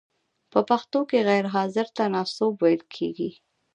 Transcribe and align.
په 0.51 0.59
پښتو 0.69 0.99
کې 1.09 1.19
غیر 1.29 1.45
حاضر 1.55 1.87
ته 1.95 2.03
ناسوب 2.13 2.53
ویل 2.61 2.81
کیږی. 2.95 3.31